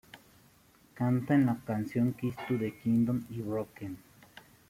Canta 0.95 1.35
en 1.35 1.45
la 1.45 1.59
canción 1.63 2.13
"Keys 2.13 2.35
to 2.47 2.57
the 2.57 2.75
Kingdom" 2.75 3.23
y 3.29 3.39
"Broken". 3.39 3.99